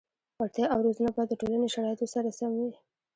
[0.37, 2.71] وړتیا او روزنه باید د ټولنې شرایطو سره سم وي.